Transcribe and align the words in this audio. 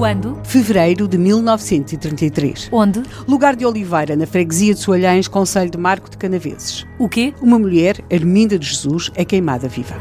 Quando? 0.00 0.38
Fevereiro 0.44 1.06
de 1.06 1.18
1933. 1.18 2.70
Onde? 2.72 3.02
Lugar 3.28 3.54
de 3.54 3.66
Oliveira, 3.66 4.16
na 4.16 4.26
freguesia 4.26 4.72
de 4.72 4.80
Soalhães, 4.80 5.28
Conselho 5.28 5.70
de 5.70 5.76
Marco 5.76 6.08
de 6.08 6.16
Canaveses. 6.16 6.86
O 6.98 7.06
quê? 7.06 7.34
Uma 7.38 7.58
mulher, 7.58 8.02
Arminda 8.10 8.58
de 8.58 8.66
Jesus, 8.66 9.10
é 9.14 9.26
queimada 9.26 9.68
viva. 9.68 9.94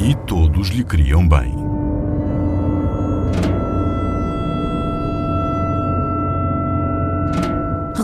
E 0.00 0.14
todos 0.24 0.68
lhe 0.68 0.84
queriam 0.84 1.28
bem. 1.28 1.71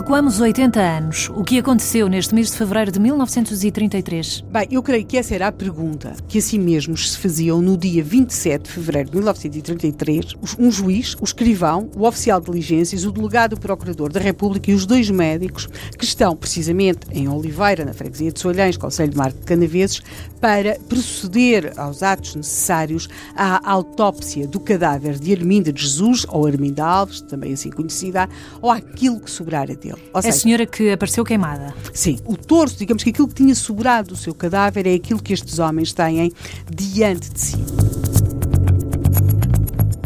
Recuamos 0.09 0.39
80 0.39 0.79
anos. 0.79 1.29
O 1.35 1.43
que 1.43 1.59
aconteceu 1.59 2.09
neste 2.09 2.33
mês 2.33 2.49
de 2.49 2.57
fevereiro 2.57 2.91
de 2.91 2.99
1933? 2.99 4.43
Bem, 4.51 4.67
eu 4.71 4.81
creio 4.81 5.05
que 5.05 5.15
essa 5.15 5.35
era 5.35 5.49
a 5.49 5.51
pergunta 5.51 6.15
que 6.27 6.39
assim 6.39 6.57
mesmos 6.57 7.11
se 7.11 7.17
faziam 7.19 7.61
no 7.61 7.77
dia 7.77 8.03
27 8.03 8.63
de 8.63 8.71
fevereiro 8.71 9.11
de 9.11 9.17
1933. 9.17 10.33
Um 10.57 10.71
juiz, 10.71 11.15
o 11.21 11.23
escrivão, 11.23 11.91
o 11.95 12.07
oficial 12.07 12.39
de 12.39 12.47
diligências, 12.47 13.05
o 13.05 13.11
delegado 13.11 13.55
procurador 13.59 14.11
da 14.11 14.19
República 14.19 14.71
e 14.71 14.73
os 14.73 14.87
dois 14.87 15.11
médicos 15.11 15.67
que 15.95 16.05
estão 16.05 16.35
precisamente 16.35 17.01
em 17.11 17.29
Oliveira, 17.29 17.85
na 17.85 17.93
freguesia 17.93 18.31
de 18.31 18.39
Soalhães, 18.39 18.77
Conselho 18.77 19.11
de 19.11 19.17
Marco 19.17 19.37
de 19.37 19.45
Canaveses, 19.45 20.01
para 20.41 20.79
proceder 20.89 21.71
aos 21.77 22.01
atos 22.01 22.33
necessários 22.33 23.07
à 23.35 23.71
autópsia 23.71 24.47
do 24.47 24.59
cadáver 24.59 25.19
de 25.19 25.33
Arminda 25.33 25.71
de 25.71 25.83
Jesus, 25.83 26.25
ou 26.29 26.47
Arminda 26.47 26.83
Alves, 26.83 27.21
também 27.21 27.53
assim 27.53 27.69
conhecida, 27.69 28.27
ou 28.59 28.71
aquilo 28.71 29.19
que 29.19 29.29
sobrara 29.29 29.75
dele. 29.75 29.98
Ou 30.13 30.21
É 30.23 30.29
a 30.29 30.31
senhora 30.31 30.65
que 30.65 30.91
apareceu 30.91 31.23
queimada. 31.23 31.73
Sim, 31.93 32.17
o 32.25 32.35
torso, 32.35 32.77
digamos 32.77 33.03
que 33.03 33.11
aquilo 33.11 33.27
que 33.27 33.35
tinha 33.35 33.53
sobrado 33.53 34.09
do 34.09 34.15
seu 34.15 34.33
cadáver 34.33 34.87
é 34.87 34.93
aquilo 34.93 35.21
que 35.21 35.33
estes 35.33 35.59
homens 35.59 35.93
têm 35.93 36.31
diante 36.69 37.29
de 37.29 37.39
si. 37.39 37.57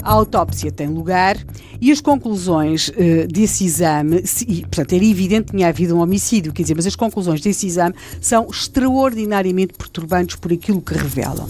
A 0.02 0.11
autópsia 0.11 0.72
tem 0.72 0.88
lugar 0.88 1.38
e 1.80 1.91
as 1.91 2.02
conclusões 2.02 2.89
uh, 2.89 3.27
desse 3.27 3.66
exame, 3.66 4.25
se, 4.27 4.45
e, 4.47 4.61
portanto, 4.61 4.94
era 4.94 5.05
evidente 5.05 5.45
que 5.45 5.52
tinha 5.52 5.67
havido 5.67 5.95
um 5.95 6.00
homicídio, 6.00 6.52
quer 6.52 6.63
dizer, 6.63 6.75
mas 6.75 6.85
as 6.85 6.95
conclusões 6.95 7.39
desse 7.41 7.67
exame 7.67 7.95
são 8.19 8.47
extraordinariamente 8.50 9.73
perturbantes 9.73 10.35
por 10.35 10.52
aquilo 10.52 10.81
que 10.81 10.94
revelam. 10.94 11.47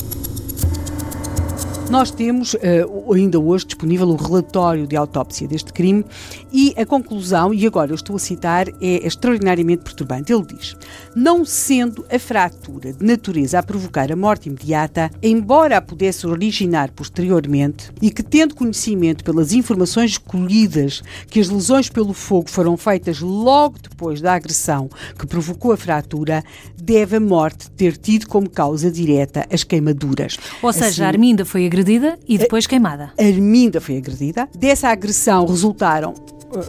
Nós 1.89 2.09
temos 2.09 2.53
uh, 2.56 3.14
ainda 3.14 3.39
hoje 3.39 3.66
disponível 3.66 4.08
o 4.08 4.16
relatório 4.16 4.88
de 4.88 4.95
autópsia 4.95 5.48
deste 5.48 5.72
crime 5.72 6.03
e 6.52 6.73
a 6.75 6.86
conclusão, 6.86 7.53
e 7.53 7.67
agora 7.67 7.92
eu 7.92 7.95
estou 7.95 8.16
a 8.16 8.20
citar, 8.20 8.67
é 8.81 9.06
extraordinariamente 9.06 9.84
perturbante. 9.84 10.34
Ele 10.34 10.44
diz: 10.44 10.75
Não 11.16 11.45
sendo 11.45 12.03
a 12.12 12.17
fratura 12.17 12.94
de 12.94 13.06
natureza 13.06 13.59
a 13.59 13.64
provocar 13.64 14.12
a 14.12 14.16
morte 14.16 14.50
imediata, 14.50 15.12
embora 15.22 15.78
a 15.78 15.81
pudesse 15.81 16.25
originar 16.25 16.90
posteriormente, 16.92 17.92
e 18.02 18.09
que, 18.09 18.23
tendo 18.23 18.56
conhecimento 18.56 19.23
pelas 19.23 19.53
informações 19.53 20.18
colhidas 20.18 21.03
que 21.28 21.40
as 21.40 21.50
lesões 21.50 21.90
pelo 21.90 22.14
fogo 22.14 22.50
foram 22.50 22.75
feitas 22.75 23.20
logo 23.20 23.78
depois 23.78 24.20
da 24.20 24.34
agressão 24.34 24.90
que 25.18 25.28
provocou 25.28 25.72
a 25.72 25.78
fratura, 25.78 26.44
deve 26.84 27.16
a 27.16 27.20
morte 27.20 27.72
ter 27.72 27.98
tido 27.98 28.28
como 28.28 28.50
causa 28.50 28.92
direta 28.92 29.45
as 29.52 29.64
queimaduras. 29.64 30.38
Ou 30.62 30.73
seja, 30.73 30.88
assim, 30.88 31.03
a 31.03 31.08
Arminda 31.08 31.45
foi 31.45 31.66
agredida 31.66 32.20
e 32.28 32.38
depois 32.38 32.67
queimada. 32.67 33.12
A 33.17 33.23
Arminda 33.23 33.80
foi 33.80 33.98
agredida. 33.98 34.50
Dessa 34.56 34.90
agressão 34.90 35.45
resultaram 35.45 36.14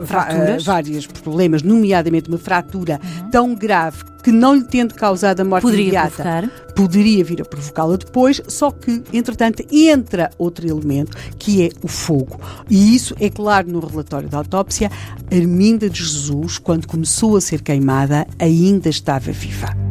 Fraturas. 0.06 0.64
vários 0.64 1.06
problemas, 1.06 1.62
nomeadamente 1.62 2.28
uma 2.28 2.38
fratura 2.38 3.00
uhum. 3.02 3.30
tão 3.30 3.54
grave 3.54 4.02
que 4.22 4.32
não 4.32 4.54
lhe 4.54 4.64
tendo 4.64 4.94
causado 4.94 5.40
a 5.40 5.44
morte 5.44 5.62
Poderia 5.62 5.84
imediata, 5.84 6.22
provocar. 6.22 6.48
poderia 6.74 7.22
vir 7.22 7.42
a 7.42 7.44
provocá-la 7.44 7.96
depois, 7.96 8.40
só 8.48 8.70
que, 8.70 9.02
entretanto, 9.12 9.62
entra 9.70 10.30
outro 10.38 10.66
elemento, 10.66 11.14
que 11.38 11.62
é 11.62 11.68
o 11.82 11.88
fogo. 11.88 12.40
E 12.70 12.94
isso 12.94 13.14
é 13.20 13.28
claro 13.28 13.68
no 13.68 13.80
relatório 13.80 14.28
da 14.28 14.38
autópsia. 14.38 14.90
Arminda 15.30 15.90
de 15.90 16.02
Jesus, 16.02 16.56
quando 16.56 16.86
começou 16.86 17.36
a 17.36 17.40
ser 17.40 17.60
queimada, 17.60 18.26
ainda 18.38 18.88
estava 18.88 19.30
viva. 19.30 19.83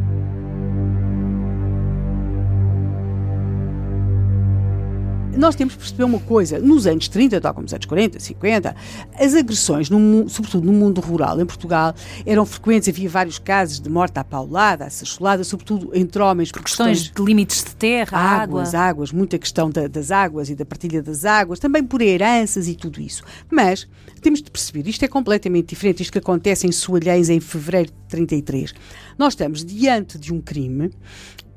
Nós 5.36 5.54
temos 5.54 5.74
que 5.74 5.80
perceber 5.80 6.04
uma 6.04 6.20
coisa. 6.20 6.58
Nos 6.58 6.86
anos 6.86 7.08
30, 7.08 7.40
tal 7.40 7.54
como 7.54 7.64
nos 7.64 7.72
anos 7.72 7.86
40, 7.86 8.20
50, 8.20 8.76
as 9.18 9.34
agressões, 9.34 9.90
no, 9.90 10.28
sobretudo 10.28 10.64
no 10.64 10.72
mundo 10.72 11.00
rural, 11.00 11.40
em 11.40 11.46
Portugal, 11.46 11.94
eram 12.24 12.46
frequentes. 12.46 12.88
Havia 12.88 13.08
vários 13.08 13.38
casos 13.38 13.80
de 13.80 13.88
morte 13.88 14.18
à 14.18 14.24
paulada, 14.24 14.84
à 14.84 14.90
sacholada, 14.90 15.44
sobretudo 15.44 15.90
entre 15.94 16.22
homens. 16.22 16.50
Por 16.50 16.62
questões, 16.62 17.00
questões, 17.02 17.14
de 17.14 17.24
limites 17.24 17.64
de 17.64 17.74
terra, 17.76 18.18
águas, 18.18 18.74
água. 18.74 18.88
águas, 18.88 19.12
muita 19.12 19.38
questão 19.38 19.70
da, 19.70 19.86
das 19.86 20.10
águas 20.10 20.50
e 20.50 20.54
da 20.54 20.64
partilha 20.64 21.02
das 21.02 21.24
águas, 21.24 21.58
também 21.58 21.82
por 21.82 22.00
heranças 22.00 22.68
e 22.68 22.74
tudo 22.74 23.00
isso. 23.00 23.22
Mas 23.50 23.86
temos 24.20 24.40
de 24.40 24.50
perceber, 24.50 24.88
isto 24.88 25.04
é 25.04 25.08
completamente 25.08 25.68
diferente, 25.68 26.02
isto 26.02 26.12
que 26.12 26.18
acontece 26.18 26.66
em 26.66 26.72
Soalhães 26.72 27.28
em 27.28 27.40
fevereiro 27.40 27.90
de 27.90 28.08
33. 28.08 28.74
Nós 29.18 29.34
estamos 29.34 29.64
diante 29.64 30.18
de 30.18 30.32
um 30.32 30.40
crime 30.40 30.90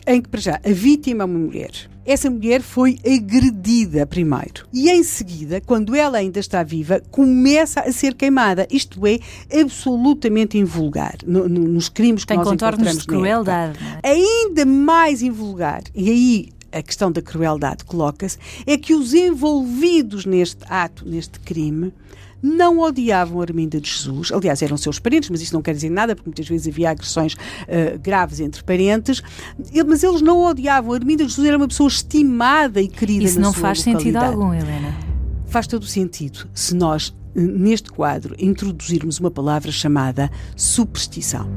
em 0.07 0.22
que, 0.22 0.29
para 0.29 0.40
já, 0.40 0.59
a 0.63 0.72
vítima 0.72 1.23
é 1.23 1.25
uma 1.25 1.38
mulher. 1.38 1.72
Essa 2.06 2.29
mulher 2.29 2.62
foi 2.62 2.97
agredida 3.06 4.07
primeiro. 4.07 4.66
E 4.72 4.90
em 4.90 5.03
seguida, 5.03 5.59
quando 5.59 5.94
ela 5.94 6.18
ainda 6.18 6.40
está 6.40 6.63
viva, 6.63 7.01
começa 7.12 7.81
a 7.81 7.91
ser 7.91 8.13
queimada. 8.13 8.66
Isto 8.72 9.06
é 9.06 9.19
absolutamente 9.59 10.57
invulgar 10.57 11.17
no, 11.25 11.50
no, 11.50 11.67
nos 11.67 11.90
crimes 11.90 12.23
que 12.23 12.29
Tem 12.29 12.38
nós 12.38 12.47
encontramos 12.47 13.00
de 13.00 13.06
crueldade. 13.06 13.78
É? 14.01 14.12
Ainda 14.12 14.66
mais 14.66 15.22
invulgar. 15.22 15.84
E 15.94 16.09
aí 16.09 16.50
a 16.78 16.84
questão 16.84 17.12
da 17.12 17.22
crueldade 17.22 17.84
coloca-se, 17.84 18.38
é 18.66 18.78
que 18.78 18.94
os 18.94 19.14
envolvidos 19.14 20.26
neste 20.26 20.64
ato, 20.70 21.08
neste 21.08 21.40
crime, 21.40 21.94
não 22.42 22.80
odiavam 22.80 23.42
Arminda 23.42 23.82
de 23.82 23.90
Jesus. 23.90 24.32
Aliás, 24.32 24.62
eram 24.62 24.78
seus 24.78 25.00
parentes, 25.00 25.30
mas 25.30 25.42
isso 25.42 25.54
não 25.54 25.62
quer 25.62 25.74
dizer 25.74 25.90
nada, 25.90 26.16
porque 26.16 26.30
muitas 26.30 26.48
vezes 26.48 26.68
havia 26.68 26.92
agressões 26.92 27.34
uh, 27.34 28.00
graves 28.00 28.40
entre 28.40 28.64
parentes. 28.64 29.22
Mas 29.86 30.04
eles 30.04 30.22
não 30.22 30.44
odiavam. 30.46 30.94
Arminda 30.94 31.24
de 31.24 31.30
Jesus 31.30 31.48
era 31.48 31.58
uma 31.58 31.68
pessoa 31.68 31.88
estimada 31.88 32.82
e 32.82 32.88
querida 32.88 33.26
Isso 33.26 33.40
não 33.40 33.54
faz 33.54 33.80
localidade. 33.80 34.04
sentido 34.04 34.42
algum, 34.42 34.54
Helena. 34.54 34.96
Faz 35.48 35.66
todo 35.66 35.84
o 35.84 35.88
sentido 35.88 36.48
se 36.54 36.76
nós, 36.76 37.14
neste 37.34 37.90
quadro, 37.90 38.36
introduzirmos 38.38 39.20
uma 39.20 39.32
palavra 39.32 39.72
chamada 39.72 40.30
superstição. 40.56 41.50